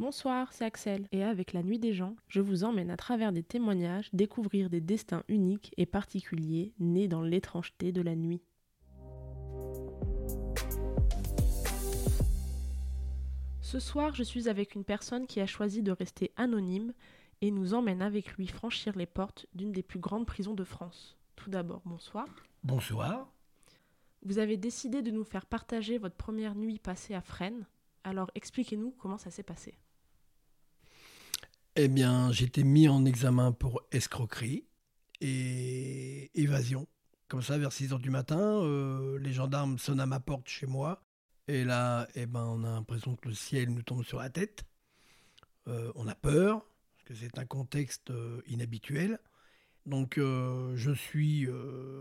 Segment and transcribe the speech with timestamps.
[0.00, 3.42] Bonsoir, c'est Axel, et avec La Nuit des gens, je vous emmène à travers des
[3.42, 8.40] témoignages découvrir des destins uniques et particuliers nés dans l'étrangeté de la nuit.
[13.60, 16.94] Ce soir, je suis avec une personne qui a choisi de rester anonyme
[17.42, 21.18] et nous emmène avec lui franchir les portes d'une des plus grandes prisons de France.
[21.36, 22.24] Tout d'abord, bonsoir.
[22.64, 23.30] Bonsoir.
[24.22, 27.66] Vous avez décidé de nous faire partager votre première nuit passée à Fresnes.
[28.02, 29.74] Alors expliquez-nous comment ça s'est passé.
[31.76, 34.64] Eh bien, j'étais mis en examen pour escroquerie
[35.20, 36.88] et évasion.
[37.28, 40.66] Comme ça, vers 6 heures du matin, euh, les gendarmes sonnent à ma porte chez
[40.66, 41.00] moi.
[41.46, 44.64] Et là, eh ben, on a l'impression que le ciel nous tombe sur la tête.
[45.68, 46.66] Euh, on a peur,
[46.96, 49.20] parce que c'est un contexte euh, inhabituel.
[49.86, 51.48] Donc, je suis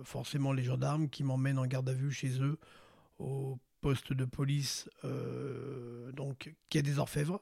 [0.04, 2.60] forcément les gendarmes qui m'emmènent en garde à vue chez eux,
[3.20, 4.90] au poste de police
[6.14, 7.42] donc, qui a des orfèvres.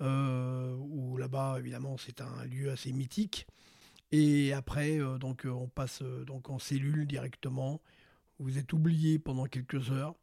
[0.00, 3.46] Euh, où là-bas, évidemment, c'est un lieu assez mythique.
[4.10, 7.80] Et après, euh, donc, euh, on passe donc en cellule directement.
[8.38, 10.14] Vous êtes oublié pendant quelques heures.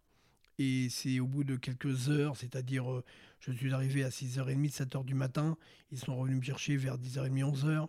[0.57, 3.01] Et c'est au bout de quelques heures, c'est-à-dire,
[3.39, 5.57] je suis arrivé à 6h30, 7h du matin.
[5.89, 7.87] Ils sont revenus me chercher vers 10h30, 11h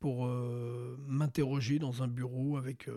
[0.00, 2.90] pour m'interroger dans un bureau avec,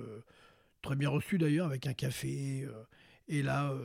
[0.81, 2.67] très bien reçu d'ailleurs, avec un café.
[3.27, 3.77] et là,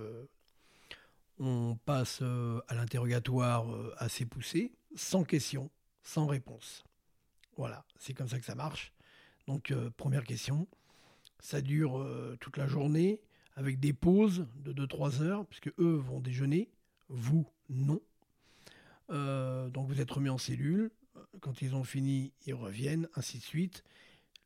[1.41, 5.71] on passe euh, à l'interrogatoire euh, assez poussé, sans question,
[6.03, 6.85] sans réponse.
[7.57, 8.93] Voilà, c'est comme ça que ça marche.
[9.47, 10.69] Donc, euh, première question,
[11.41, 12.07] ça dure
[12.41, 13.23] toute la journée,
[13.57, 16.71] avec des pauses de 2-3 heures, puisque eux vont déjeuner,
[17.09, 18.01] vous, non.
[19.09, 20.91] donc, vous êtes remis en cellule.
[21.41, 23.83] Quand ils ont fini, ils reviennent, ainsi de suite.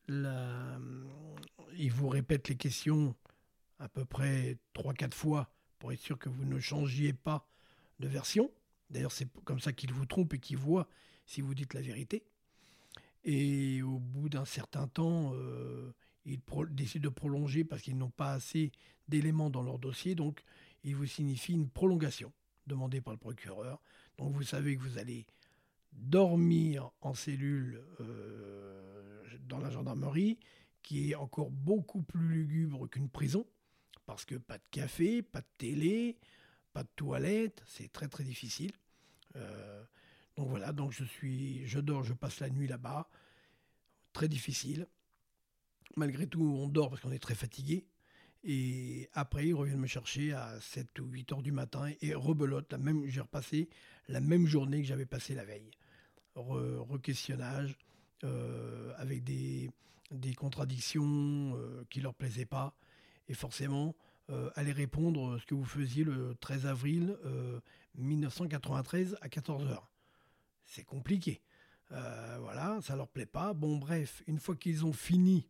[0.08, 3.16] Ils vous répètent les questions
[3.80, 7.46] à peu près 3-4 fois pour être sûr que vous ne changiez pas
[8.00, 8.50] de version.
[8.90, 10.88] D'ailleurs, c'est comme ça qu'ils vous trompent et qu'ils voient
[11.26, 12.24] si vous dites la vérité.
[13.24, 15.92] Et au bout d'un certain temps, euh,
[16.26, 18.72] ils décident de prolonger parce qu'ils n'ont pas assez
[19.08, 20.14] d'éléments dans leur dossier.
[20.14, 20.42] Donc,
[20.82, 22.32] ils vous signifient une prolongation
[22.66, 23.80] demandée par le procureur.
[24.18, 25.26] Donc, vous savez que vous allez
[25.92, 30.38] dormir en cellule euh, dans la gendarmerie,
[30.82, 33.46] qui est encore beaucoup plus lugubre qu'une prison
[34.06, 36.18] parce que pas de café, pas de télé,
[36.72, 38.72] pas de toilette, c'est très très difficile.
[39.36, 39.84] Euh,
[40.36, 43.08] donc voilà, donc je suis, je dors, je passe la nuit là-bas,
[44.12, 44.86] très difficile.
[45.96, 47.86] Malgré tout, on dort parce qu'on est très fatigué.
[48.42, 52.70] Et après, ils reviennent me chercher à 7 ou 8 heures du matin et rebelote.
[52.72, 53.70] La même, j'ai repassé
[54.08, 55.70] la même journée que j'avais passé la veille.
[56.34, 57.78] Re-questionnage
[58.24, 59.70] euh, avec des,
[60.10, 62.76] des contradictions euh, qui leur plaisaient pas
[63.28, 63.94] et forcément
[64.30, 67.14] euh, aller répondre ce que vous faisiez le 13 avril
[67.96, 69.82] 1993 euh, à 14h.
[70.64, 71.42] C'est compliqué.
[71.92, 73.52] Euh, voilà, ça leur plaît pas.
[73.52, 75.46] Bon, bref, une fois qu'ils ont fini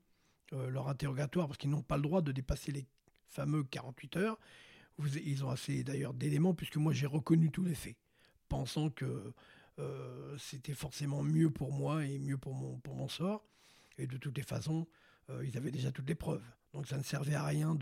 [0.53, 2.87] leur interrogatoire, parce qu'ils n'ont pas le droit de dépasser les
[3.29, 4.39] fameux 48 heures,
[5.01, 7.97] ils ont assez d'ailleurs d'éléments, puisque moi j'ai reconnu tous les faits,
[8.49, 9.33] pensant que
[10.39, 13.45] c'était forcément mieux pour moi et mieux pour mon sort.
[13.99, 14.87] Et de toutes les façons,
[15.43, 16.45] ils avaient déjà toutes les preuves.
[16.75, 17.77] Donc ça ne servait à rien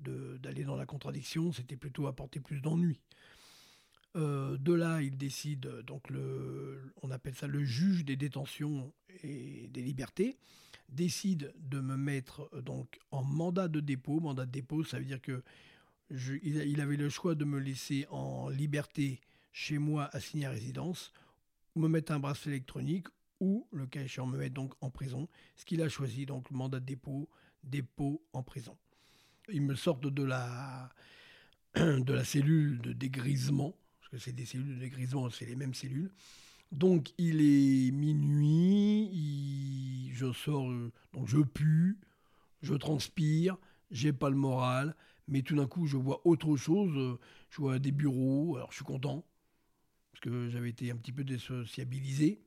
[0.00, 2.98] d'aller dans la contradiction, c'était plutôt apporter plus d'ennui.
[4.16, 6.08] Euh, de là, il décide, donc
[7.02, 10.38] on appelle ça le juge des détentions et des libertés,
[10.88, 14.18] décide de me mettre donc en mandat de dépôt.
[14.20, 15.42] Mandat de dépôt, ça veut dire que
[16.10, 19.20] avait le choix de me laisser en liberté
[19.52, 21.12] chez moi assigné à résidence,
[21.74, 23.08] me mettre un bracelet électronique
[23.40, 25.28] ou, le cas me mettre donc en prison.
[25.56, 27.28] Ce qu'il a choisi, donc le mandat de dépôt,
[27.62, 28.76] dépôt en prison.
[29.52, 30.90] Ils me sortent de la,
[31.74, 35.74] de la cellule de dégrisement, parce que c'est des cellules de dégrisement, c'est les mêmes
[35.74, 36.10] cellules.
[36.72, 39.10] Donc il est minuit,
[40.12, 41.98] je sors, euh, donc je pue,
[42.62, 43.56] je transpire,
[43.90, 44.96] j'ai pas le moral,
[45.28, 47.18] mais tout d'un coup je vois autre chose, euh,
[47.50, 49.24] je vois des bureaux, alors je suis content,
[50.12, 52.40] parce que j'avais été un petit peu désociabilisé.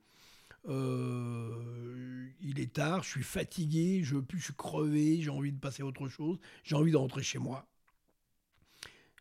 [0.68, 5.82] Euh, il est tard, je suis fatigué, je, je suis crevé, j'ai envie de passer
[5.82, 7.66] à autre chose, j'ai envie de rentrer chez moi.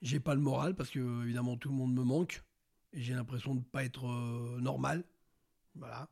[0.02, 2.44] J'ai pas le moral parce que évidemment tout le monde me manque
[2.94, 5.04] et j'ai l'impression de pas être euh, normal.
[5.76, 6.10] Voilà.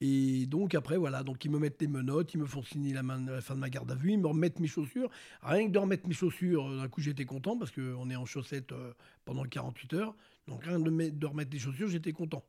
[0.00, 3.02] Et donc après, voilà, donc ils me mettent des menottes, ils me font signer la,
[3.02, 5.08] main, la fin de ma garde à vue, ils me remettent mes chaussures.
[5.42, 8.26] Rien que de remettre mes chaussures, euh, d'un coup j'étais content parce qu'on est en
[8.26, 8.74] chaussettes
[9.24, 10.14] pendant 48 heures.
[10.46, 12.44] Donc rien de, de remettre les chaussures, j'étais content.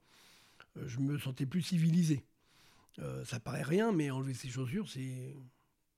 [0.75, 2.24] Je me sentais plus civilisé.
[3.00, 4.88] Euh, ça paraît rien, mais enlever ses chaussures,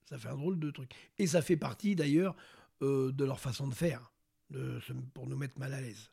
[0.06, 0.91] ça fait un drôle de truc.
[1.18, 2.35] Et ça fait partie d'ailleurs
[2.81, 4.12] euh, de leur façon de faire,
[5.13, 6.12] pour nous mettre mal à l'aise.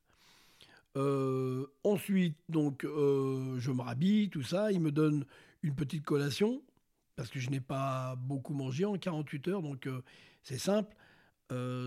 [0.97, 4.73] Euh, ensuite, donc, je me rhabille, tout ça.
[4.73, 5.25] Il me donne
[5.63, 6.63] une petite collation
[7.17, 9.89] parce que je n'ai pas beaucoup mangé en 48 heures, donc
[10.43, 10.95] c'est simple.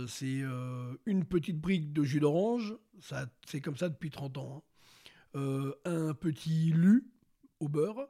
[0.07, 0.41] c'est
[1.05, 2.75] une petite brique de jus d'orange,
[3.45, 4.57] c'est comme ça depuis 30 ans.
[4.57, 4.66] Hein.
[5.33, 7.09] Un petit lu
[7.59, 8.07] au beurre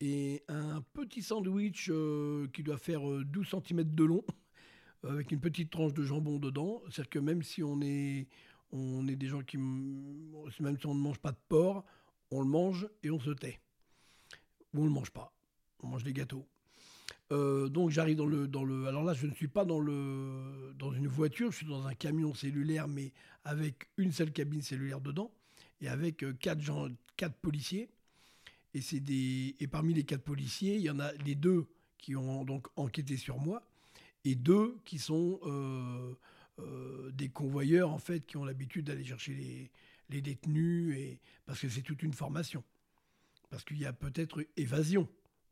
[0.00, 1.90] et un petit sandwich
[2.52, 4.24] qui doit faire 12 cm de long
[5.02, 6.82] avec une petite tranche de jambon dedans.
[6.84, 8.28] C'est-à-dire que même si on est,
[8.72, 11.84] on est des gens qui, même si on ne mange pas de porc,
[12.30, 13.60] on le mange et on se tait.
[14.74, 15.32] Ou on ne le mange pas.
[15.82, 16.46] On mange des gâteaux.
[17.32, 18.86] Euh, donc j'arrive dans le, dans le.
[18.86, 21.94] Alors là, je ne suis pas dans, le, dans une voiture, je suis dans un
[21.94, 23.12] camion cellulaire, mais
[23.44, 25.32] avec une seule cabine cellulaire dedans,
[25.80, 27.88] et avec euh, quatre, gens, quatre policiers.
[28.74, 31.66] Et, c'est des, et parmi les quatre policiers, il y en a les deux
[31.98, 33.66] qui ont donc enquêté sur moi,
[34.24, 36.14] et deux qui sont euh,
[36.58, 39.70] euh, des convoyeurs en fait qui ont l'habitude d'aller chercher les,
[40.10, 42.64] les, détenus et parce que c'est toute une formation
[43.50, 45.06] parce qu'il y a peut-être évasion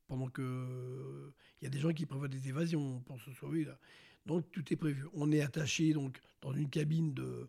[0.09, 3.79] pendant que il y a des gens qui prévoient des évasions pour se sauver là.
[4.27, 7.49] donc tout est prévu on est attaché donc dans une cabine de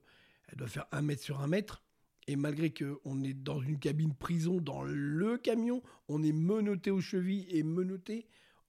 [0.50, 1.82] elle doit faire un mètre sur un mètre
[2.28, 7.02] et malgré qu'on est dans une cabine prison dans le camion on est menotté aux
[7.02, 8.28] chevilles et menotté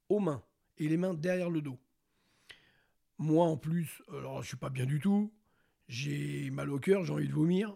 [0.09, 0.43] aux mains
[0.79, 1.79] et les mains derrière le dos
[3.19, 5.33] moi, en plus, alors je suis pas bien du tout.
[5.89, 7.75] J'ai mal au cœur, j'ai envie de vomir.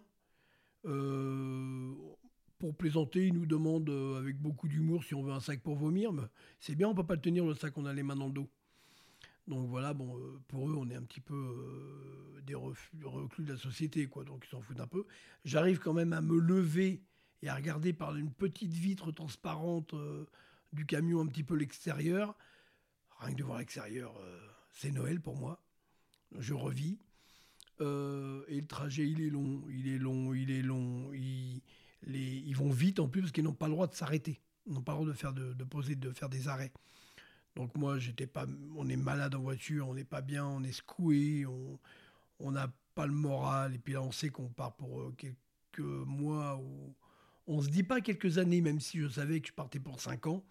[0.85, 1.94] Euh,
[2.59, 5.76] pour plaisanter, ils nous demandent euh, avec beaucoup d'humour si on veut un sac pour
[5.76, 6.12] vomir.
[6.59, 8.33] C'est bien, on peut pas le tenir le sac, on a les mains dans le
[8.33, 8.50] dos.
[9.47, 13.59] Donc voilà, bon, euh, pour eux, on est un petit peu des reclus de la
[13.59, 14.25] société, quoi.
[14.25, 15.07] Donc ils s'en foutent un peu.
[15.45, 17.03] J'arrive quand même à me lever
[17.43, 19.95] et à regarder par une petite vitre transparente
[20.73, 22.37] du camion un petit peu l'extérieur.
[23.19, 24.15] Rien que de voir l'extérieur
[24.73, 25.63] c'est Noël pour moi.
[26.39, 26.99] Je revis.
[27.81, 31.13] Euh, et le trajet, il est long, il est long, il est long.
[31.13, 31.63] Ils,
[32.07, 34.41] ils vont vite en plus parce qu'ils n'ont pas le droit de s'arrêter.
[34.67, 36.73] Ils n'ont pas le droit de, faire de, poser, de faire des arrêts.
[37.56, 40.73] Donc moi, j'étais pas, on est malade en voiture, on n'est pas bien, on est
[40.73, 41.44] secoué,
[42.38, 43.75] on n'a pas le moral.
[43.75, 46.94] Et puis là, on sait qu'on part pour euh, quelques mois ou
[47.47, 50.26] on se dit pas quelques années, même si je savais que je partais pour cinq
[50.26, 50.44] ans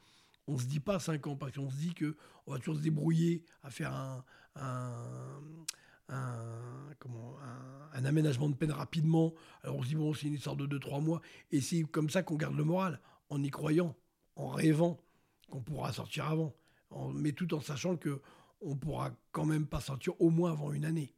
[0.49, 3.43] on se dit pas 5 ans, parce qu'on se dit qu'on va toujours se débrouiller
[3.63, 4.25] à faire un,
[6.09, 6.15] un,
[8.05, 9.33] aménagement de peine rapidement.
[9.61, 11.21] Alors on se dit, bon, c'est une histoire de 2-3 mois.
[11.51, 12.99] Et c'est comme ça qu'on garde le moral,
[13.29, 13.95] en y croyant,
[14.35, 14.99] en rêvant
[15.49, 16.55] qu'on pourra sortir avant.
[17.13, 18.21] Mais tout en sachant que
[18.61, 21.13] on pourra quand même pas sortir au moins avant une année.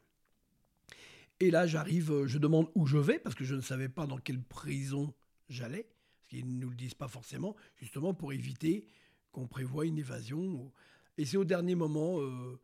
[1.40, 4.20] Et là, j'arrive, je demande où je vais, parce que je ne savais pas dans
[4.20, 5.12] quelle prison
[5.50, 5.90] j'allais,
[6.20, 8.86] parce qu'ils ne nous le disent pas forcément, justement pour éviter
[9.32, 10.72] qu'on prévoit une évasion.
[11.18, 12.60] Et c'est au dernier moment, euh,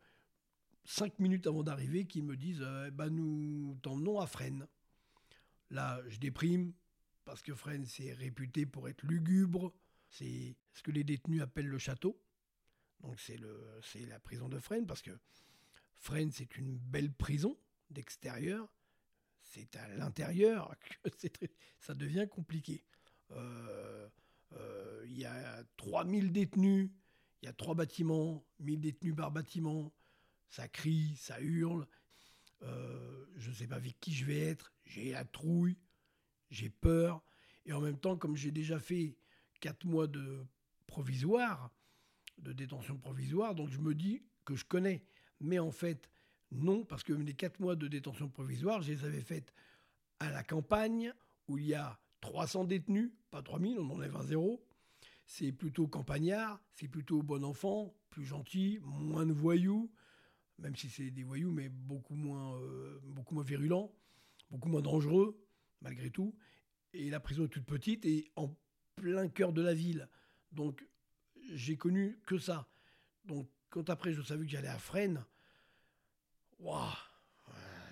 [0.84, 4.66] cinq minutes avant d'arriver, qu'ils me disent euh, bah, Nous t'emmenons à Fresnes.
[5.70, 6.72] Là, je déprime,
[7.24, 9.74] parce que Fresnes, c'est réputé pour être lugubre.
[10.08, 12.18] C'est ce que les détenus appellent le château.
[13.00, 13.38] Donc, c'est
[14.06, 15.12] la prison de Fresnes, parce que
[15.98, 17.56] Fresnes, c'est une belle prison
[17.90, 18.68] d'extérieur.
[19.42, 21.10] C'est à l'intérieur que
[21.78, 22.84] ça devient compliqué.
[23.30, 24.08] Euh,
[24.52, 26.90] euh, il y a 3000 détenus,
[27.42, 29.92] il y a trois bâtiments, 1000 détenus par bâtiment.
[30.50, 31.86] Ça crie, ça hurle.
[32.62, 34.72] Euh, je ne sais pas avec qui je vais être.
[34.84, 35.78] J'ai la trouille,
[36.50, 37.22] j'ai peur.
[37.66, 39.16] Et en même temps, comme j'ai déjà fait
[39.60, 40.44] 4 mois de
[40.86, 41.70] provisoire,
[42.38, 45.04] de détention provisoire, donc je me dis que je connais.
[45.40, 46.10] Mais en fait,
[46.50, 49.52] non, parce que les 4 mois de détention provisoire, je les avais faites
[50.20, 51.12] à la campagne,
[51.46, 54.64] où il y a 300 détenus, pas 3000, on enlève un zéro.
[55.26, 59.90] C'est plutôt campagnard, c'est plutôt bon enfant, plus gentil, moins de voyous,
[60.58, 63.92] même si c'est des voyous, mais beaucoup moins, euh, beaucoup moins virulents,
[64.50, 65.38] beaucoup moins dangereux,
[65.82, 66.34] malgré tout.
[66.94, 68.56] Et la prison est toute petite et en
[68.96, 70.08] plein cœur de la ville.
[70.52, 70.84] Donc,
[71.52, 72.68] j'ai connu que ça.
[73.24, 75.24] Donc, quand après je savais que j'allais à Fresnes,
[76.58, 76.92] waouh,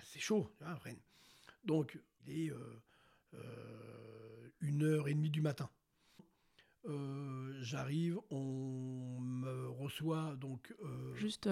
[0.03, 1.01] c'est chaud, hein, Fresnes.
[1.63, 2.81] Donc, il est euh,
[3.33, 5.69] euh, une heure et demie du matin.
[6.85, 10.73] Euh, j'arrive, on me reçoit donc.
[11.15, 11.49] Juste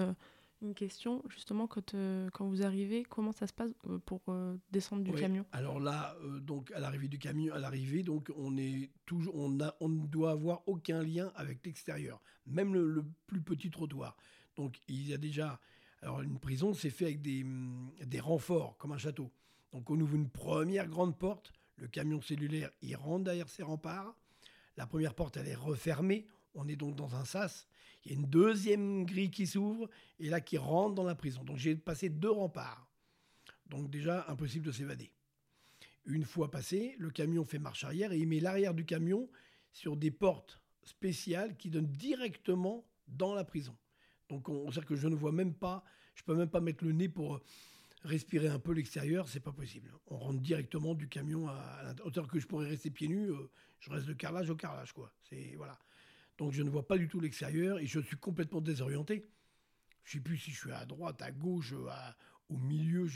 [0.62, 1.94] une question, justement, quand,
[2.32, 3.70] quand vous arrivez, comment ça se passe
[4.04, 4.22] pour
[4.70, 5.44] descendre du camion?
[5.52, 9.74] Alors là, donc à l'arrivée du camion, à l'arrivée, donc on est toujours, on, a,
[9.80, 14.16] on ne doit avoir aucun lien avec l'extérieur, même le, plus petit trottoir.
[14.56, 15.60] Donc il y a déjà,
[16.02, 17.44] alors une prison, c'est fait avec des,
[18.04, 19.30] des renforts, comme un château.
[19.72, 24.14] Donc on ouvre une première grande porte le camion cellulaire, il rentre derrière ses remparts.
[24.76, 26.26] La première porte, elle est refermée.
[26.54, 27.66] On est donc dans un sas.
[28.06, 31.42] Il y a une deuxième grille qui s'ouvre et là qui rentre dans la prison.
[31.42, 32.88] Donc j'ai passé deux remparts.
[33.68, 35.10] Donc déjà, impossible de s'évader.
[36.04, 39.28] Une fois passé, le camion fait marche arrière et il met l'arrière du camion
[39.72, 43.76] sur des portes spéciales qui donnent directement dans la prison.
[44.28, 45.82] Donc on, sait que je ne vois même pas,
[46.14, 47.40] je peux même pas mettre le nez pour
[48.04, 49.90] respirer un peu l'extérieur, c'est pas possible.
[50.06, 53.50] On rentre directement du camion à, la hauteur que je pourrais rester pieds nus, euh,
[53.80, 55.12] je reste de carrelage au carrelage quoi.
[55.28, 55.76] C'est voilà.
[56.38, 59.24] Donc je ne vois pas du tout l'extérieur et je suis complètement désorienté.
[60.04, 61.74] Je sais plus si je suis à droite, à gauche,
[62.48, 63.08] au milieu,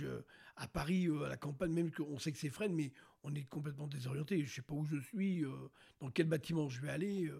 [0.57, 3.45] à Paris, euh, à la campagne, même qu'on sait que c'est Fresnes, mais on est
[3.45, 4.45] complètement désorienté.
[4.45, 7.31] Je sais pas où je suis, euh, dans quel bâtiment je vais aller.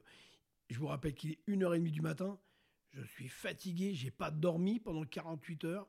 [0.69, 2.39] je vous rappelle qu'il est 1h30 du matin.
[2.93, 5.89] Je suis fatigué, j'ai pas dormi pendant 48 heures.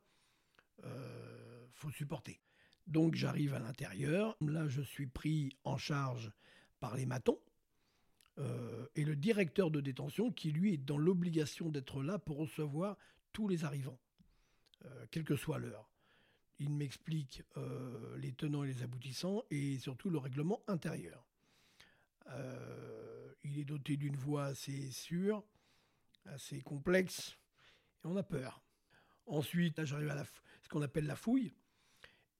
[0.83, 2.41] Euh, faut supporter.
[2.87, 4.35] Donc j'arrive à l'intérieur.
[4.41, 6.31] Là, je suis pris en charge
[6.79, 7.39] par les matons
[8.37, 12.97] euh, et le directeur de détention qui, lui, est dans l'obligation d'être là pour recevoir
[13.33, 13.99] tous les arrivants,
[14.85, 15.89] euh, quelle que soit l'heure.
[16.59, 17.41] Il m'explique
[18.17, 21.25] les tenants et les aboutissants et surtout le règlement intérieur.
[23.43, 25.43] il est doté d'une voix assez sûre,
[26.25, 27.35] assez complexe,
[28.03, 28.61] et on a peur.
[29.25, 30.23] Ensuite, j'arrive à
[30.61, 31.51] ce qu'on appelle la fouille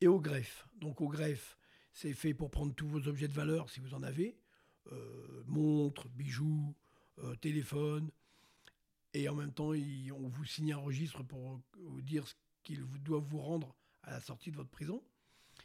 [0.01, 0.67] et au greffe.
[0.75, 1.57] Donc au greffe,
[1.93, 4.37] c'est fait pour prendre tous vos objets de valeur si vous en avez,
[4.91, 6.75] euh, montres, bijoux,
[7.19, 8.11] euh, téléphone,
[9.13, 12.33] et en même temps, on vous signe un registre pour vous dire ce
[12.63, 15.03] qu'ils doivent vous rendre à la sortie de votre prison.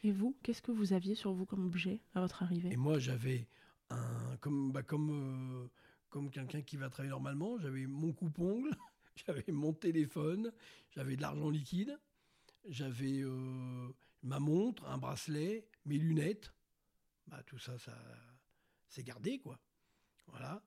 [0.03, 2.71] Et vous, qu'est-ce que vous aviez sur vous comme objet à votre arrivée?
[2.71, 3.47] Et moi, j'avais
[3.89, 5.67] un comme bah, comme euh,
[6.09, 8.71] comme quelqu'un qui va travailler normalement, j'avais mon coupe-ongle,
[9.15, 10.51] j'avais mon téléphone,
[10.91, 11.97] j'avais de l'argent liquide,
[12.67, 13.87] j'avais euh,
[14.23, 16.53] ma montre, un bracelet, mes lunettes.
[17.27, 17.97] Bah, tout ça, ça
[18.89, 19.59] c'est gardé, quoi.
[20.27, 20.63] Voilà.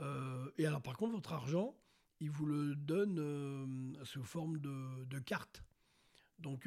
[0.00, 1.76] Euh, et alors, par contre, votre argent,
[2.20, 5.64] il vous le donne euh, sous forme de, de carte.
[6.38, 6.66] Donc,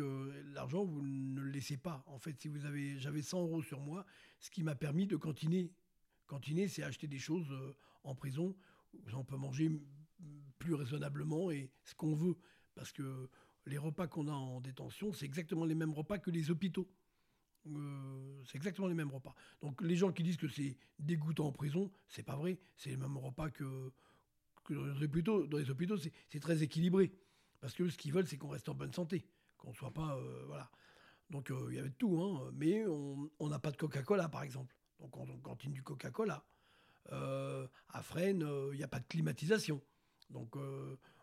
[0.54, 2.04] l'argent, vous ne le laissez pas.
[2.06, 4.06] En fait, si vous avez, j'avais 100 euros sur moi,
[4.40, 5.72] ce qui m'a permis de cantiner.
[6.28, 7.52] Cantiner, c'est acheter des choses
[8.04, 8.56] en prison.
[9.14, 9.72] On peut manger
[10.60, 12.38] plus raisonnablement et ce qu'on veut.
[12.76, 13.30] Parce que
[13.66, 16.90] les repas qu'on a en détention, c'est exactement les mêmes repas que les hôpitaux.
[17.68, 19.36] Euh, c'est exactement les mêmes repas.
[19.62, 22.60] Donc les gens qui disent que c'est dégoûtant en prison, c'est pas vrai.
[22.76, 23.92] C'est les mêmes repas que,
[24.70, 25.48] dans les hôpitaux.
[25.48, 27.14] Dans les hôpitaux, c'est très équilibré.
[27.60, 29.26] Parce que ce qu'ils veulent, c'est qu'on reste en bonne santé.
[29.58, 30.18] Qu'on soit pas.
[30.18, 30.70] Euh, voilà.
[31.30, 32.22] Donc euh, il y avait tout.
[32.22, 34.76] Hein, mais on n'a pas de Coca-Cola, par exemple.
[35.00, 36.44] Donc on, cantine du Coca-Cola.
[37.10, 39.82] à Fresnes, il n'y a pas de climatisation.
[40.30, 40.56] Donc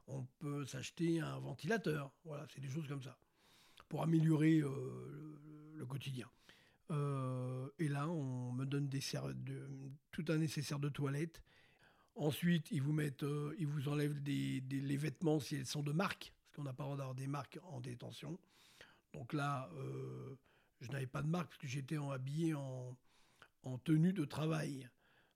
[0.07, 2.13] on peut s'acheter un ventilateur.
[2.25, 3.19] Voilà, c'est des choses comme ça
[3.89, 4.63] pour améliorer
[5.81, 6.29] le, quotidien.
[6.91, 9.69] Euh, et là, on me donne des de,
[10.11, 11.43] tout un nécessaire de toilette.
[12.15, 13.25] Ensuite, ils vous mettent,
[13.59, 16.85] ils vous enlèvent des, les vêtements si elles sont de marque, parce qu'on n'a pas
[16.85, 18.39] le droit d'avoir des marques en détention.
[19.13, 19.71] Donc là,
[20.81, 22.97] je n'avais pas de marque parce que j'étais habillé en,
[23.63, 24.89] en, tenue de travail.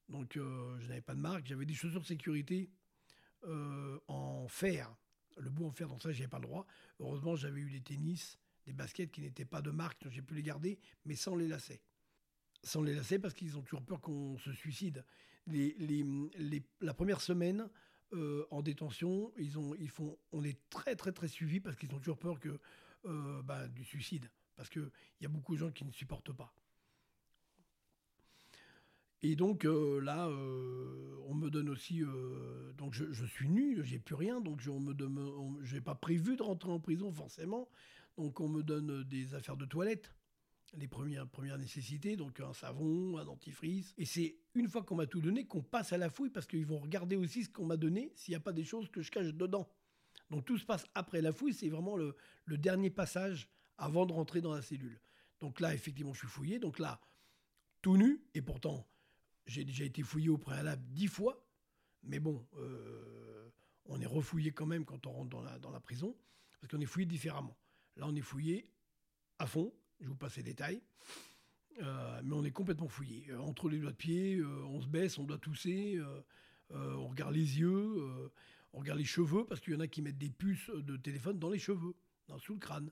[0.08, 1.46] Donc je n'avais pas de marque.
[1.46, 2.68] J'avais des chaussures de sécurité
[3.46, 4.94] euh, en fer.
[5.36, 6.66] Le bout en fer, donc ça, j'ai pas le droit.
[7.00, 10.42] Heureusement, j'avais eu des tennis, des baskets qui n'étaient pas de marque, j'ai pu les
[10.42, 11.82] garder, mais sans les lacets.
[12.62, 15.04] Sans les lacets parce qu'ils ont toujours peur qu'on se suicide.
[15.46, 17.68] La première semaine
[18.14, 21.92] euh, en détention, ils ont, ils font, on est très très très suivi parce qu'ils
[21.94, 22.60] ont toujours peur que,
[23.06, 24.30] euh, bah, du suicide.
[24.56, 24.90] Parce qu'il
[25.20, 26.54] y a beaucoup de gens qui ne supportent pas.
[29.22, 32.02] Et donc euh, là, on me donne aussi.
[32.76, 36.78] Donc je, suis nu, j'ai plus rien, donc je n'ai pas prévu de rentrer en
[36.78, 37.68] prison forcément.
[38.16, 40.12] Donc on me donne des affaires de toilette,
[40.76, 43.94] les premières, premières nécessités, donc un savon, un dentifrice.
[43.98, 46.66] Et c'est une fois qu'on m'a tout donné qu'on passe à la fouille parce qu'ils
[46.66, 49.10] vont regarder aussi ce qu'on m'a donné s'il n'y a pas des choses que je
[49.10, 49.68] cache dedans.
[50.30, 52.16] Donc tout se passe après la fouille, c'est vraiment le,
[52.46, 55.00] dernier passage avant de rentrer dans la cellule.
[55.40, 56.58] Donc là, effectivement, je suis fouillé.
[56.58, 57.00] Donc là,
[57.82, 58.86] tout nu, et pourtant
[59.46, 61.46] j'ai déjà été fouillé au préalable dix fois,
[62.02, 63.50] mais bon, euh,
[63.84, 66.16] on est refouillé quand même quand on rentre dans la prison,
[66.60, 67.54] parce qu'on est fouillé différemment.
[67.96, 68.68] Là, on est fouillé
[69.38, 70.82] à fond, je vous passe les détails,
[71.82, 73.26] euh, mais on est complètement fouillé.
[73.30, 76.00] Euh, entre les doigts de pied, on se baisse, on doit tousser,
[76.70, 78.30] on regarde les yeux,
[78.72, 81.38] on regarde les cheveux, parce qu'il y en a qui mettent des puces de téléphone
[81.38, 81.94] dans les cheveux,
[82.28, 82.90] dans, sous le crâne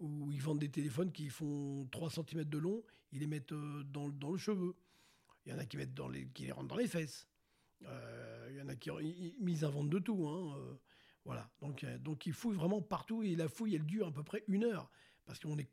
[0.00, 2.82] où ils vendent des téléphones qui font 3 cm de long,
[3.12, 4.74] ils les mettent dans, le cheveu.
[5.44, 7.26] Il y en a qui, mettent dans les, qui les rentrent dans les fesses.
[7.84, 10.26] Euh, il y en a qui ils, inventent de tout.
[10.28, 10.74] Hein, euh,
[11.28, 11.46] voilà.
[11.60, 14.42] Donc, euh, donc ils fouillent vraiment partout et la fouille, elle dure à peu près
[14.48, 14.90] une heure.
[15.26, 15.68] Parce qu'on est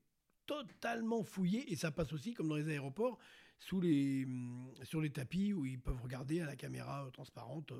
[0.45, 3.17] totalement fouillé et ça passe aussi, comme dans les aéroports,
[3.57, 7.71] sous les, hum, sur les tapis où ils peuvent regarder à la caméra transparente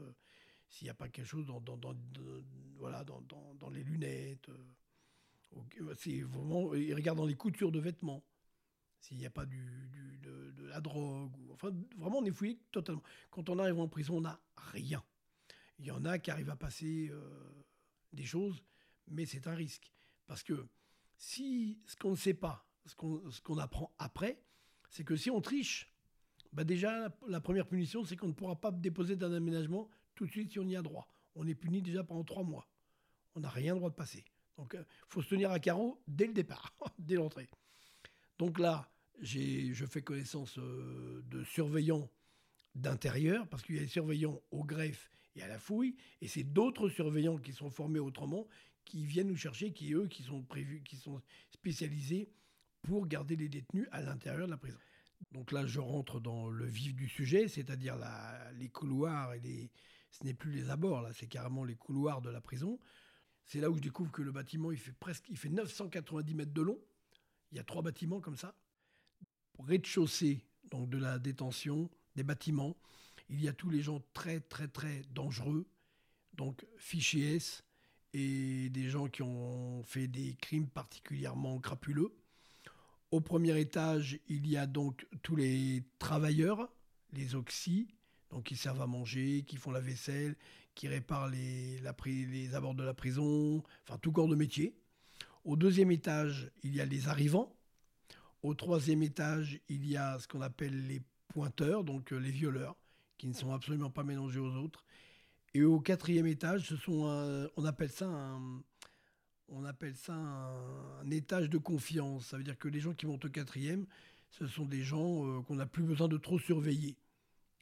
[0.70, 1.62] s'il n'y a pas quelque chose dans,
[2.78, 3.22] voilà, dans,
[3.60, 4.50] dans, les lunettes.
[5.98, 8.24] c'est vraiment, ils regardent dans les coutures de vêtements
[9.02, 11.34] s'il n'y a pas du, de, la drogue.
[11.52, 13.04] enfin, vraiment, on est fouillé totalement.
[13.32, 15.04] Quand on arrive en prison, on n'a rien.
[15.78, 17.65] Il y en a qui arrivent à passer euh,
[18.16, 18.64] des choses,
[19.08, 19.92] mais c'est un risque.
[20.28, 20.68] Parce que
[21.18, 22.96] si ce qu'on ne sait pas, ce
[23.42, 24.42] qu'on apprend après,
[24.90, 25.92] c'est que si on triche,
[26.54, 30.32] bah déjà, la première punition, c'est qu'on ne pourra pas déposer d'un aménagement tout de
[30.32, 31.10] suite si on y a droit.
[31.36, 32.68] On est puni déjà pendant trois mois.
[33.36, 34.24] On n'a rien droit de passer.
[34.58, 37.50] Donc, il euh, faut se tenir à carreau dès le départ, dès l'entrée.
[38.38, 38.90] Donc là,
[39.22, 42.10] je fais connaissance euh, de surveillants
[42.74, 46.44] d'intérieur, parce qu'il y a des surveillants au greffe et à la fouille, et c'est
[46.44, 48.48] d'autres surveillants qui sont formés autrement,
[48.86, 52.30] qui viennent nous chercher, qui eux, qui sont prévus, qui sont spécialisés
[52.84, 54.78] pour garder les détenus à l'intérieur de la prison.
[55.32, 57.98] Donc là, je rentre dans le vif du sujet, c'est-à-dire
[58.54, 59.72] les couloirs et.
[60.12, 62.80] Ce n'est plus les abords, là, c'est carrément les couloirs de la prison.
[63.44, 66.54] C'est là où je découvre que le bâtiment, il fait presque, il fait 990 mètres
[66.54, 66.80] de long.
[67.52, 68.56] Il y a trois bâtiments comme ça
[69.60, 72.76] rez-de-chaussée donc de la détention, des bâtiments.
[73.30, 75.66] Il y a tous les gens très très très dangereux,
[76.34, 77.64] donc fichiers S
[78.14, 82.16] et des gens qui ont fait des crimes particulièrement crapuleux.
[83.12, 86.70] Au premier étage, il y a donc tous les travailleurs,
[87.14, 87.88] les oxy,
[88.30, 90.36] donc qui servent à manger, qui font la vaisselle,
[90.76, 94.76] qui réparent les, les abords de la prison, enfin tout corps de métier.
[95.44, 97.56] Au deuxième étage, il y a les arrivants,
[98.46, 102.76] au troisième étage, il y a ce qu'on appelle les pointeurs, donc euh, les violeurs,
[103.18, 104.84] qui ne sont absolument pas mélangés aux autres.
[105.54, 108.62] Et au quatrième étage, ce sont on appelle ça un,
[109.48, 112.28] on appelle ça un, étage de confiance.
[112.28, 113.86] Ça veut dire que les gens qui montent au quatrième,
[114.32, 116.98] ce sont des gens euh, qu'on n'a plus besoin de trop surveiller.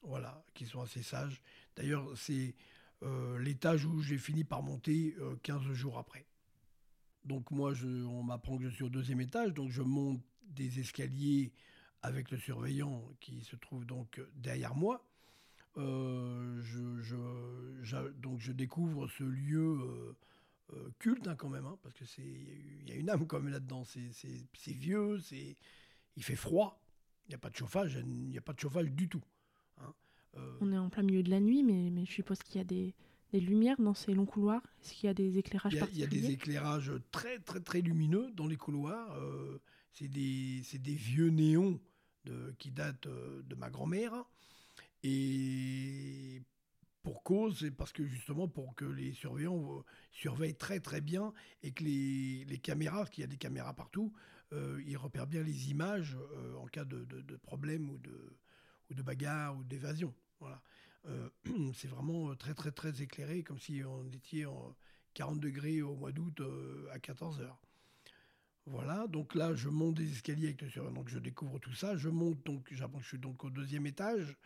[0.04, 1.42] Voilà, qui sont assez sages.
[1.76, 2.56] D'ailleurs, c'est
[3.04, 6.26] euh, l'étage où j'ai fini par monter 15 jours après.
[7.26, 11.54] Donc moi, on m'apprend que je suis au deuxième étage, donc je monte des escaliers
[12.02, 15.06] avec le surveillant qui se trouve donc derrière moi.
[15.78, 20.16] Euh, je, donc je découvre ce lieu euh,
[20.74, 23.40] euh, culte hein, quand même, hein, parce que c'est il y a une âme quand
[23.40, 23.84] même là-dedans.
[23.84, 25.58] C'est vieux, c'est
[26.16, 26.84] il fait froid,
[27.26, 29.24] il n'y a pas de chauffage, il n'y a pas de chauffage du tout.
[29.80, 29.94] Hein.
[30.62, 32.66] On est en plein milieu de la nuit, mais, mais je suppose qu'il y a
[32.66, 32.94] des,
[33.32, 36.18] des lumières dans ces longs couloirs Est-ce qu'il y a des éclairages particuliers Il y
[36.18, 39.18] a des éclairages très très très lumineux dans les couloirs.
[39.92, 41.80] C'est des, des, vieux néons
[42.26, 44.24] de, qui datent de ma grand-mère.
[45.04, 46.42] Et
[47.02, 51.34] pour cause, c'est parce que justement pour que les surveillants euh, surveillent très très bien
[51.62, 54.14] et que les, caméras, parce qu'il y a des caméras partout,
[54.86, 56.16] ils repèrent bien les images
[56.60, 60.14] en cas de, problème ou de, bagarre ou d'évasion.
[60.40, 60.62] Voilà.
[61.08, 61.30] Euh,
[61.74, 64.76] c'est vraiment euh, très très très éclairé, comme si on était en
[65.14, 67.60] 40 degrés au mois d'août euh, à 14 heures.
[68.66, 71.98] Voilà, donc là je monte des escaliers avec le surveillant, donc je découvre tout ça.
[71.98, 74.38] Je monte donc, je suis donc au deuxième étage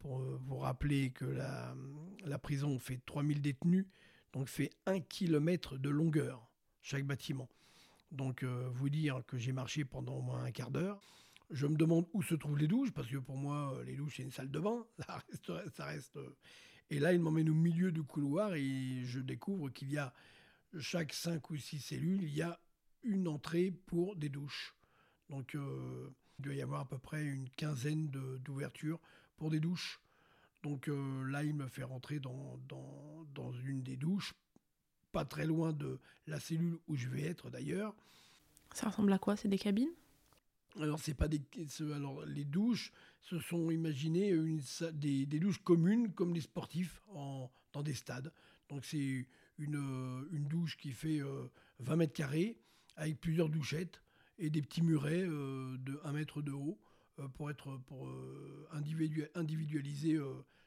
[0.00, 3.86] pour vous rappeler que la, prison fait 3000 détenus,
[4.32, 6.50] donc fait 1 km de longueur
[6.82, 7.48] chaque bâtiment.
[8.10, 11.00] Donc vous dire que j'ai marché pendant au moins un quart d'heure.
[11.50, 14.16] Je me demande où se trouvent les douches, parce que pour moi, euh, les douches,
[14.16, 14.86] c'est une salle de bain.
[15.46, 16.16] Ça ça reste...
[16.16, 16.36] Euh.
[16.90, 20.12] Et là, il m'emmène au milieu du couloir et je découvre qu'il y a,
[20.78, 22.60] chaque cinq ou six cellules, il y a
[23.04, 24.74] une entrée pour des douches.
[25.28, 29.00] Donc, euh, il doit y avoir à peu près une quinzaine d'ouvertures
[29.40, 30.00] pour des douches.
[30.62, 34.34] Donc là, il me fait rentrer dans, dans, dans une des douches,
[35.12, 37.96] pas très loin de la cellule où je vais être d'ailleurs.
[38.74, 39.36] Ça ressemble à quoi?
[39.38, 39.88] C'est des cabines?
[40.78, 41.40] Alors, c'est pas des,
[41.94, 44.60] alors, les douches, ce sont, imaginez, une,
[44.92, 48.30] des, des, douches communes comme les sportifs en, dans des stades.
[48.68, 49.26] Donc, c'est
[49.58, 52.58] une, une, douche qui fait 20 euh, mètres carrés
[52.96, 54.02] avec plusieurs douchettes
[54.38, 56.89] et des petits murets euh, de 1 mètre de haut euh,
[57.34, 58.08] pour, être, pour
[58.72, 60.18] individualiser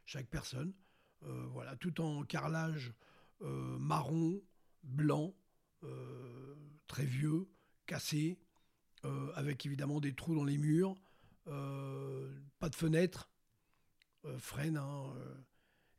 [0.05, 0.73] chaque personne.
[1.21, 2.93] voilà, tout en carrelage
[3.41, 4.41] marron,
[4.83, 5.33] blanc,
[6.87, 7.47] très vieux,
[7.85, 8.37] cassé.
[9.05, 10.95] Euh, avec évidemment des trous dans les murs,
[11.47, 13.29] euh, pas de fenêtres,
[14.23, 14.79] euh, freine,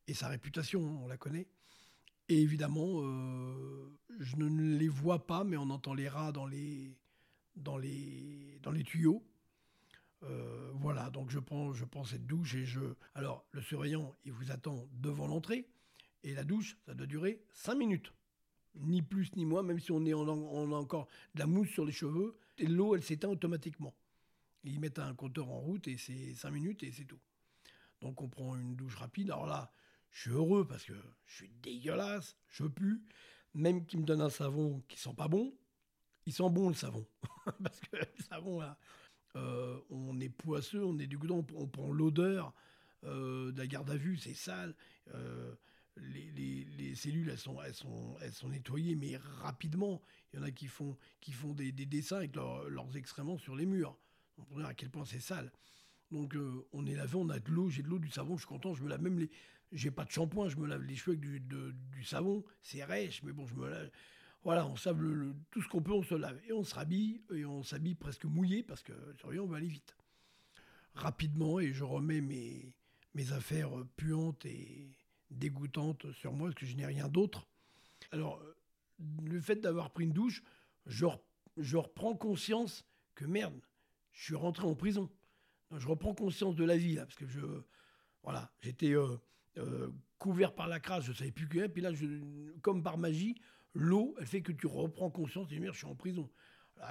[0.07, 1.47] et sa réputation, on la connaît.
[2.31, 3.03] Et évidemment,
[4.19, 6.97] je ne les vois pas, mais on entend les rats dans les,
[7.57, 9.23] dans les, dans les tuyaux.
[10.75, 12.81] Voilà, donc je prends, je prends cette douche et je.
[13.15, 15.67] Alors, le surveillant, il vous attend devant l'entrée.
[16.23, 18.13] Et la douche, ça doit durer 5 minutes
[18.77, 21.85] ni plus ni moins, même si on, est, on, a, encore de la mousse sur
[21.85, 23.95] les cheveux, et l'eau, elle s'éteint automatiquement.
[24.65, 27.19] Ils mettent un compteur en route et c'est 5 minutes et c'est tout.
[28.01, 29.31] Donc on prend une douche rapide.
[29.31, 29.73] Alors là,
[30.11, 30.95] je suis heureux parce que
[31.27, 33.03] je suis dégueulasse, je pue.
[33.53, 35.55] Même qu'ils me donnent un savon qui sent pas bon,
[36.27, 37.07] il sent bon le savon.
[37.63, 38.79] parce que le savon, là,
[39.37, 42.53] Euh, on est poisseux, on est dégoûtant, on, prend l'odeur
[43.05, 44.75] euh, de la garde à vue, c'est sale.
[45.15, 45.55] Euh,
[45.97, 50.01] les, cellules, elles sont, elles, sont, elles sont nettoyées, mais rapidement.
[50.33, 53.67] Il y en a qui font, qui font des, dessins avec leurs excréments sur les
[53.67, 53.97] murs.
[54.39, 55.53] On peut dire à quel point c'est sale.
[56.11, 56.37] Donc
[56.73, 58.75] on est lavé, on a de l'eau, j'ai de l'eau, du savon, je suis content,
[58.75, 59.31] je me lave même les...
[59.73, 63.23] J'ai pas de shampoing, je me lave les cheveux avec du, du savon, c'est rêche,
[63.25, 63.91] mais bon, je me lave...
[64.45, 66.39] Voilà, on save tout ce qu'on peut, on se lave.
[66.47, 69.67] Et on se rhabille, et on s'habille presque mouillé, parce que, sérieux, on va aller
[69.67, 69.97] vite.
[70.95, 72.75] Rapidement, et je remets mes,
[73.33, 74.91] affaires puantes et
[75.31, 77.47] dégoûtantes sur moi, parce que je n'ai rien d'autre.
[78.13, 78.41] Alors,
[79.25, 80.43] le fait d'avoir pris une douche,
[80.85, 81.07] je,
[81.77, 83.59] reprends conscience que merde,
[84.13, 85.09] je suis rentré en prison.
[85.75, 87.41] je reprends conscience de la vie, là, parce que je.
[88.23, 89.17] Voilà, j'étais euh,
[89.59, 91.67] euh, couvert par la crasse, je ne savais plus que.
[91.67, 91.91] Puis là,
[92.63, 93.37] comme par magie,
[93.75, 96.31] L'eau, elle fait que tu reprends conscience et je suis en prison.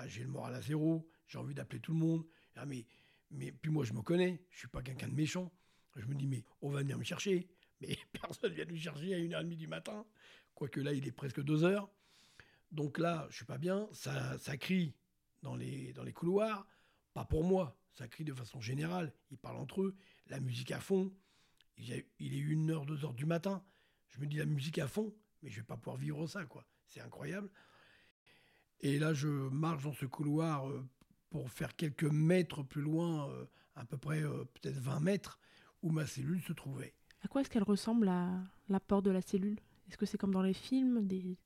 [0.05, 2.25] j'ai le moral à zéro, j'ai envie d'appeler tout le monde.
[2.55, 2.85] Ah, mais,
[3.31, 5.51] mais puis moi, je me connais, je suis pas quelqu'un de méchant.
[5.95, 7.47] Je me dis, mais on va venir me chercher.
[7.81, 10.05] Mais personne vient nous chercher à 1h30 du matin.
[10.55, 11.87] Quoique là, il est presque 2h.
[12.71, 13.87] Donc là, je suis pas bien.
[13.93, 14.93] Ça, ça crie
[15.41, 16.67] dans les, dans les couloirs.
[17.13, 19.13] Pas pour moi, ça crie de façon générale.
[19.31, 19.95] Ils parlent entre eux.
[20.27, 21.13] La musique à fond.
[21.77, 23.63] Il est 1h, 2h du matin.
[24.09, 26.65] Je me dis, la musique à fond, mais je vais pas pouvoir vivre ça, quoi.
[26.93, 27.49] C'est incroyable.
[28.81, 30.85] Et là, je marche dans ce couloir euh,
[31.31, 35.39] pour faire quelques mètres plus loin, euh, à peu près euh, peut-être 20 mètres,
[35.81, 36.93] où ma cellule se trouvait.
[37.23, 39.57] À quoi est-ce qu'elle ressemble à la porte de la cellule?
[39.87, 41.37] Est-ce que c'est comme dans les films, des,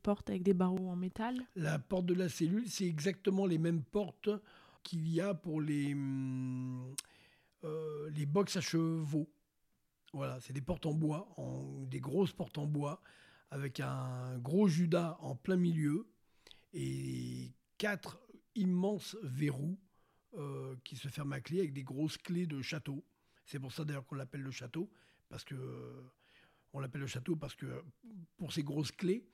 [0.00, 1.42] portes avec des barreaux en métal?
[1.56, 4.30] La porte de la cellule, c'est exactement les mêmes portes
[4.84, 6.94] qu'il y a pour les, hum,
[8.12, 9.28] les box à chevaux.
[10.12, 13.02] Voilà, c'est des portes en bois, en, des grosses portes en bois,
[13.54, 16.08] avec un gros Judas en plein milieu
[16.72, 18.18] et quatre
[18.56, 19.78] immenses verrous
[20.36, 23.04] euh, qui se ferment à clé avec des grosses clés de château.
[23.46, 24.90] C'est pour ça d'ailleurs qu'on l'appelle le château,
[25.28, 25.54] parce que
[26.72, 27.66] on l'appelle le château parce que
[28.36, 29.24] pour ces grosses clés,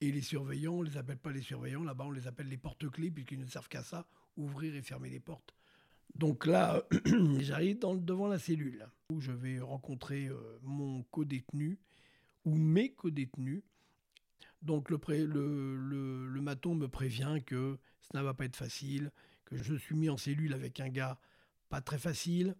[0.00, 3.10] et les surveillants, on les appelle pas les surveillants, là-bas on les appelle les porte-clés
[3.10, 5.56] puisqu'ils ne servent qu'à ça, ouvrir et fermer les portes.
[6.14, 6.84] Donc là,
[7.40, 11.80] j'arrive devant la cellule où je vais rencontrer euh, mon co-détenu
[12.46, 13.62] ou mes co-détenus.
[14.62, 19.12] Donc le, le, maton me prévient que ça ne va pas être facile,
[19.44, 21.18] que je suis mis en cellule avec un gars
[21.68, 22.56] pas très facile,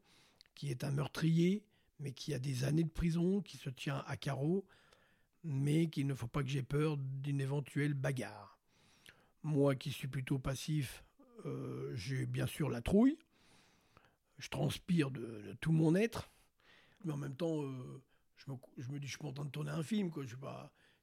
[0.55, 1.65] qui est un meurtrier,
[2.01, 4.67] mais qui a des années de prison, qui se tient à carreau,
[5.45, 8.59] mais qu'il ne faut pas que j'ai peur d'une éventuelle bagarre.
[9.43, 11.05] Moi qui suis plutôt passif,
[11.45, 13.19] euh, j'ai bien sûr la trouille,
[14.39, 16.31] je transpire de, tout mon être,
[17.05, 18.03] mais en même temps, euh,
[18.37, 20.25] je me, dis, je suis train de tourner un film, quoi.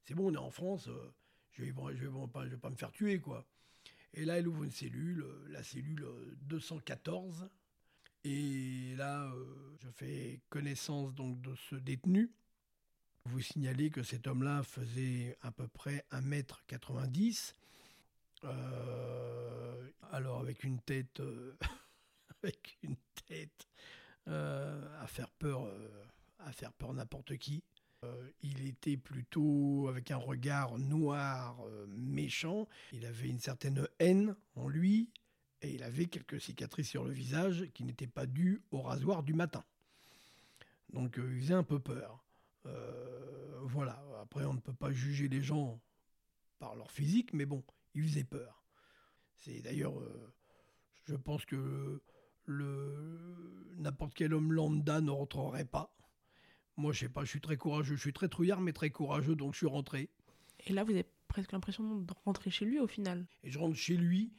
[0.04, 1.14] C'est bon, on est en France, euh,
[1.52, 3.46] je vais, vais, pas, me faire tuer, quoi.
[4.12, 6.06] Et là, elle ouvre une cellule, euh, la cellule
[6.42, 7.42] 214.
[7.42, 7.48] Euh,
[8.24, 9.32] Et là,
[9.82, 12.30] je fais connaissance donc de ce détenu.
[13.26, 17.54] Vous signalez que cet homme-là faisait à peu près 1m90.
[20.12, 21.20] alors avec une tête,
[22.42, 23.68] avec une tête
[24.26, 25.66] à faire peur
[26.44, 27.62] à faire peur n'importe qui.
[28.04, 32.68] Euh, il était plutôt avec un regard noir, euh, méchant.
[32.92, 35.10] Il avait une certaine haine en lui
[35.62, 39.32] et il avait quelques cicatrices sur le visage qui n'étaient pas dues au rasoir du
[39.32, 39.64] matin.
[40.92, 42.22] Donc euh, il faisait un peu peur.
[43.62, 45.80] voilà, après on ne peut pas juger les gens
[46.58, 47.62] par leur physique, mais bon,
[47.94, 48.62] il faisait peur.
[49.36, 49.94] C'est d'ailleurs,
[51.06, 52.00] je pense que
[52.46, 55.94] le n'importe quel homme lambda ne rentrerait pas
[56.76, 57.96] moi, je sais pas, je suis très courageux.
[57.96, 60.10] Je suis très trouillard, mais très courageux, donc je suis rentré.
[60.66, 63.26] Et là, vous avez presque l'impression de rentrer chez lui au final.
[63.42, 64.32] Et je rentre chez lui,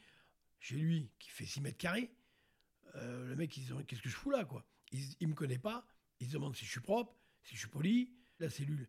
[0.60, 2.10] chez lui, qui fait 6 mètres carrés.
[2.96, 4.64] Euh, le mec, il se demande qu'est-ce que je fous là, quoi?
[4.92, 5.86] Il, il me connaît pas.
[6.20, 8.12] Il se demande si je suis propre, si je suis poli.
[8.38, 8.88] La cellule,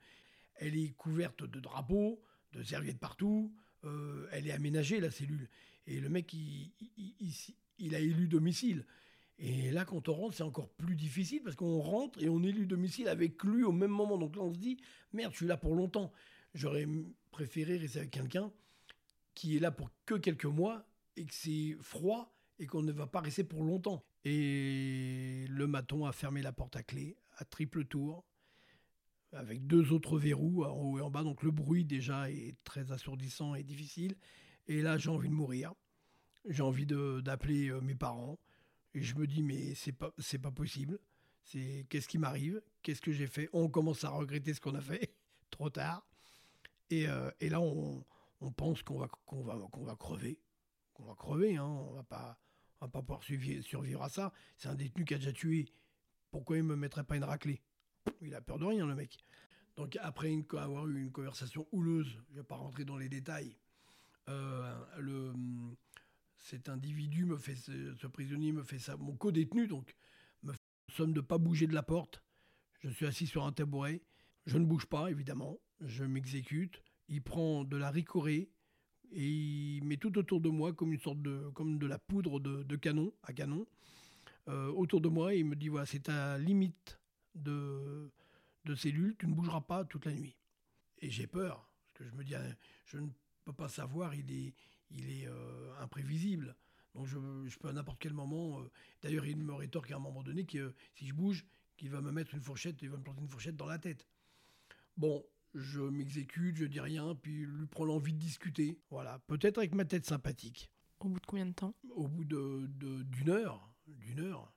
[0.56, 3.54] elle est couverte de drapeaux, de serviettes partout.
[3.84, 5.50] Euh, elle est aménagée, la cellule.
[5.86, 6.72] Et le mec, il,
[7.78, 8.86] il a élu domicile.
[9.40, 12.66] Et là, quand on rentre, c'est encore plus difficile parce qu'on rentre et on élit
[12.66, 14.18] domicile avec lui au même moment.
[14.18, 14.78] Donc là, on se dit,
[15.14, 16.12] merde, je suis là pour longtemps.
[16.56, 16.88] J'aurais
[17.32, 18.52] préféré rester avec quelqu'un
[19.36, 23.06] qui est là pour que quelques mois et que c'est froid et qu'on ne va
[23.06, 24.04] pas rester pour longtemps.
[24.26, 28.26] Et le maton a fermé la porte à clé à triple tour
[29.34, 31.24] avec deux autres verrous en haut et en bas.
[31.24, 34.16] Donc le bruit déjà est très assourdissant et difficile.
[34.68, 35.74] Et là, j'ai envie de mourir.
[36.50, 38.40] J'ai envie d'appeler euh, mes parents
[38.98, 41.00] et je me dis, mais c'est pas, pas possible.
[41.44, 42.62] C'est qu'est-ce qui m'arrive?
[42.82, 43.48] Qu'est-ce que j'ai fait?
[43.54, 45.14] On commence à regretter ce qu'on a fait,
[45.52, 46.04] trop tard.
[46.90, 48.04] Et, euh, là, on,
[48.56, 50.40] pense qu'on va, va, va crever.
[50.94, 51.66] Qu'on va crever, hein.
[51.66, 52.40] On va pas,
[52.82, 54.34] On va pas pouvoir survivre à ça.
[54.58, 55.72] C'est un détenu qui a déjà tué.
[56.32, 57.62] Pourquoi il me mettrait pas une raclée?
[58.22, 59.16] Il a peur de rien, le mec.
[59.76, 63.56] Donc après avoir eu une conversation houleuse, je ne vais pas rentrer dans les détails,
[64.28, 65.34] euh, le,
[66.40, 69.96] cet individu me fait, ce, prisonnier me fait ça, mon co-détenu donc,
[70.44, 70.54] me
[70.92, 72.24] somme de pas bouger de la porte.
[72.80, 74.02] Je suis assis sur un tabouret,
[74.46, 76.82] je ne bouge pas évidemment, je m'exécute.
[77.10, 78.50] Il prend de la ricorée
[79.12, 82.40] et il met tout autour de moi comme une sorte de, comme de la poudre
[82.40, 83.66] de, canon à canon.
[84.48, 87.00] Euh, autour de moi, il me dit voilà, c'est ta limite
[87.36, 88.12] de,
[88.66, 90.36] de cellules, tu ne bougeras pas toute la nuit.
[91.00, 93.10] Et j'ai peur, parce que je me dis, hein, je ne
[93.46, 94.54] peux pas savoir, il est,
[94.92, 96.56] il est euh, imprévisible.
[96.96, 98.60] Donc je, peux à n'importe quel moment.
[98.60, 98.72] Euh,
[99.02, 101.46] d'ailleurs, il me rétorque à un moment donné que si je bouge,
[101.76, 104.08] qu'il va me mettre une fourchette, il va me planter une fourchette dans la tête.
[104.96, 105.24] Bon,
[105.54, 108.80] je m'exécute, je dis rien, puis lui prend l'envie de discuter.
[108.90, 110.72] Voilà, peut-être avec ma tête sympathique.
[111.00, 111.76] Au bout de combien de temps?
[111.92, 112.68] Au bout de,
[113.04, 114.52] d'une heure, d'une heure.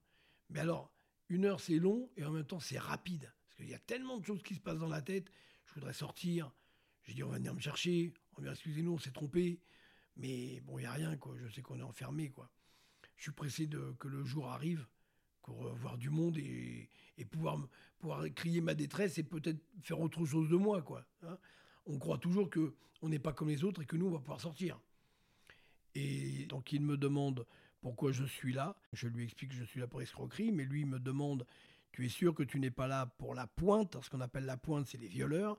[0.49, 0.91] Mais alors,
[1.29, 3.33] une heure c'est long et en même temps c'est rapide.
[3.59, 5.31] Il y a tellement de choses qui se passent dans la tête.
[5.67, 6.51] Je voudrais sortir.
[7.05, 8.15] J'ai dit, on va venir me chercher.
[8.37, 9.61] On va excusez-nous, on s'est trompé.
[10.21, 11.35] Mais bon, il n'y a rien, quoi.
[11.39, 12.51] Je sais qu'on est enfermé, quoi.
[13.17, 14.87] Je suis pressé de, que le jour arrive
[15.43, 16.89] pour voir du monde et,
[17.31, 17.59] pouvoir,
[17.99, 21.05] pouvoir crier ma détresse et peut-être faire autre chose de moi, quoi.
[21.23, 21.39] Hein.
[21.87, 24.19] on croit toujours que on n'est pas comme les autres et que nous, on va
[24.19, 24.79] pouvoir sortir.
[25.95, 27.47] Et donc, il me demande
[27.81, 28.77] pourquoi je suis là.
[28.93, 31.47] Je lui explique que je suis là pour escroquerie, mais lui me demande
[31.93, 33.97] tu es sûr que tu n'es pas là pour la pointe?
[34.03, 35.59] Ce qu'on appelle la pointe, c'est les violeurs.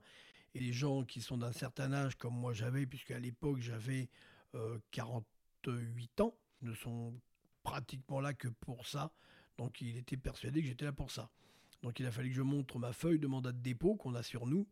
[0.53, 4.09] Et les gens qui sont d'un certain âge, comme moi j'avais, puisque à l'époque j'avais
[4.91, 7.19] 48 euh, ans, ne sont
[7.63, 9.13] pratiquement là que pour ça.
[9.57, 11.29] Donc il était persuadé que j'étais là pour ça.
[11.83, 14.23] Donc il a fallu que je montre ma feuille de mandat de dépôt qu'on a
[14.23, 14.67] sur nous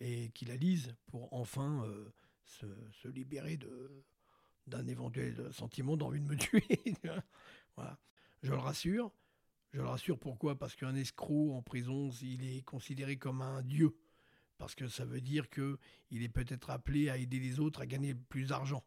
[0.00, 2.12] et qu'il la lise pour enfin euh,
[2.44, 3.58] se, libérer
[4.66, 6.66] d'un éventuel sentiment d'envie de me tuer.
[7.76, 7.98] voilà.
[8.42, 9.10] Je le rassure,
[9.72, 10.58] je le rassure, pourquoi?
[10.58, 13.96] Parce qu'un escroc en prison, il est considéré comme un dieu.
[14.58, 18.14] Parce que ça veut dire qu'il est peut-être appelé à aider les autres à gagner
[18.14, 18.84] plus d'argent.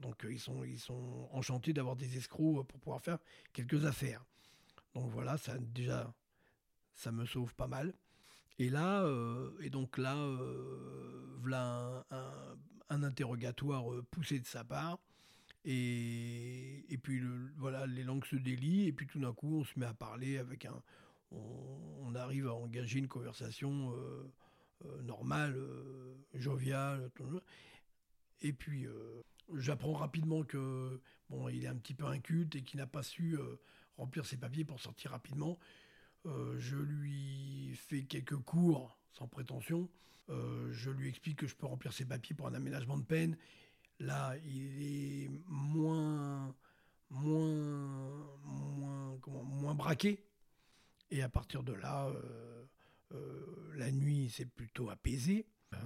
[0.00, 3.18] Donc euh, ils sont, ils sont enchantés d'avoir des escrocs euh, pour pouvoir faire
[3.52, 4.24] quelques affaires.
[4.94, 6.12] Donc voilà, ça déjà,
[6.94, 7.94] ça me sauve pas mal.
[8.58, 10.16] Et là, euh, et donc là,
[11.38, 14.98] voilà un, interrogatoire poussé de sa part.
[15.64, 17.22] Et, puis
[17.56, 20.38] voilà, les langues se délient, et puis tout d'un coup, on se met à parler
[20.38, 20.82] avec un.
[21.30, 23.94] On, arrive à engager une conversation
[25.02, 25.56] normale,
[26.34, 27.10] joviale.
[28.40, 28.88] Et puis,
[29.54, 33.38] j'apprends rapidement que bon, il est un petit peu inculte et qu'il n'a pas su
[33.96, 35.58] remplir ses papiers pour sortir rapidement.
[36.24, 39.88] je lui fais quelques cours sans prétention.
[40.28, 43.36] je lui explique que je peux remplir ses papiers pour un aménagement de peine
[44.00, 46.54] Là, il est moins,
[47.10, 50.24] moins, moins, moins braqué.
[51.10, 52.64] Et à partir de là, euh,
[53.12, 55.46] euh, la nuit s'est plutôt apaisée.
[55.74, 55.76] Euh,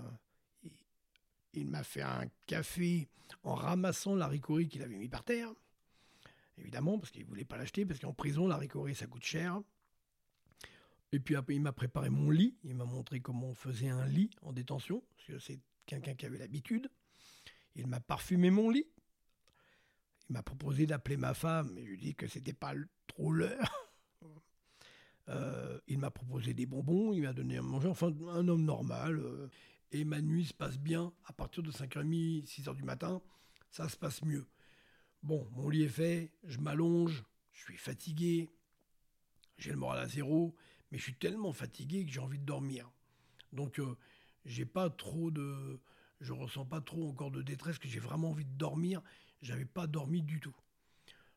[1.55, 3.09] il, m'a fait un café
[3.43, 5.53] en ramassant la ricorie qu'il avait mis par terre.
[6.59, 9.61] Évidemment, parce qu'il ne voulait pas l'acheter, parce qu'en prison, la ricorie, ça coûte cher.
[11.13, 12.57] Et puis après, il m'a préparé mon lit.
[12.65, 16.27] Il m'a montré comment on faisait un lit en détention, parce que c'est quelqu'un qui
[16.27, 16.89] avait l'habitude.
[17.75, 18.87] Il m'a parfumé mon lit.
[20.29, 22.75] Il m'a proposé d'appeler ma femme, mais je lui ai dit que c'était pas
[23.07, 23.83] trop l'heure.
[25.29, 29.21] Euh, il m'a proposé des bonbons, il m'a donné à manger, enfin un homme normal.
[29.21, 29.49] Euh,
[29.93, 31.13] et ma nuit se passe bien.
[31.27, 33.23] À partir de 5h30, 6h du matin,
[33.71, 34.47] ça se passe mieux.
[35.23, 38.51] Bon, mon lit est fait, je m'allonge, je suis fatigué,
[39.59, 40.57] j'ai le moral à zéro,
[40.91, 42.91] mais je suis tellement fatigué que j'ai envie de dormir.
[43.53, 43.97] Donc, euh,
[44.45, 45.81] j'ai pas trop de,
[46.21, 49.03] je ressens pas trop encore de détresse, que j'ai vraiment envie de dormir.
[49.43, 50.55] J'avais pas dormi du tout.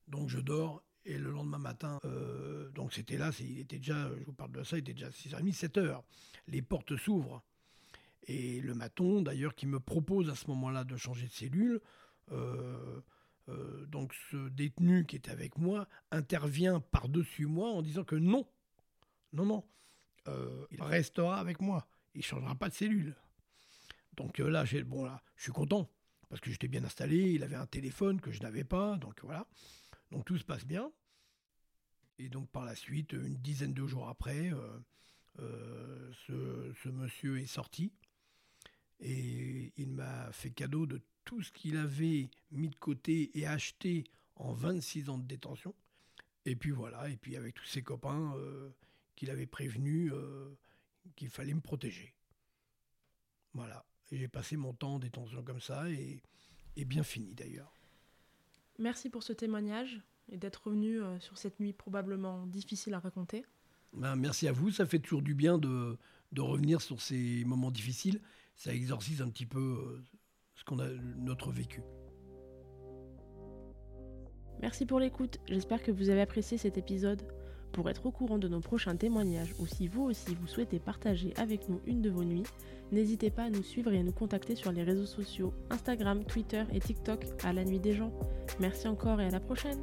[0.08, 4.24] Donc je dors et le lendemain matin, euh, donc c'était là, il était déjà, je
[4.24, 6.02] vous parle de ça, il était déjà 6h30, 7h.
[6.48, 7.44] Les portes s'ouvrent.
[8.26, 11.82] Et le maton, d'ailleurs, qui me propose à ce moment-là de changer de cellule,
[12.32, 13.02] euh,
[13.50, 18.48] euh, donc ce détenu qui était avec moi intervient par-dessus moi en disant que non,
[19.34, 19.64] non, non,
[20.72, 23.16] il restera avec moi, il ne changera pas de cellule.
[24.16, 25.90] Donc euh, là, j'ai bon là, je suis content
[26.30, 27.32] parce que j'étais bien installé.
[27.32, 29.48] Il avait un téléphone que je n'avais pas, donc voilà.
[30.12, 30.92] Donc tout se passe bien.
[32.18, 34.80] Et donc par la suite, une dizaine de jours après, euh,
[35.40, 37.92] euh, ce, monsieur est sorti
[39.00, 44.06] et il m'a fait cadeau de tout ce qu'il avait mis de côté et acheté
[44.36, 45.74] en 26 ans de détention.
[46.46, 48.36] Et puis voilà, et puis avec tous ses copains
[49.16, 50.14] qu'il avait prévenus
[51.16, 52.14] qu'il fallait me protéger.
[53.54, 53.86] Voilà.
[54.12, 56.22] J'ai passé mon temps en détention comme ça et,
[56.76, 57.74] et bien fini d'ailleurs.
[58.78, 60.02] Merci pour ce témoignage.
[60.30, 63.46] et d'être revenu euh, sur cette nuit probablement difficile à raconter.
[63.94, 65.98] Ben, merci à vous, ça fait toujours du bien de,
[66.34, 68.20] de revenir sur ces moments difficiles.
[68.56, 70.04] Ça exorcise un petit peu euh,
[70.56, 70.88] ce qu'on a
[71.18, 71.82] notre vécu.
[74.62, 77.22] Merci pour l'écoute, j'espère que vous avez apprécié cet épisode.
[77.74, 81.34] Pour être au courant de nos prochains témoignages ou si vous aussi vous souhaitez partager
[81.36, 82.46] avec nous une de vos nuits,
[82.94, 86.64] n'hésitez pas à nous suivre et à nous contacter sur les réseaux sociaux Instagram, Twitter
[86.74, 88.14] et TikTok à la nuit des gens.
[88.62, 89.82] Merci encore et à la prochaine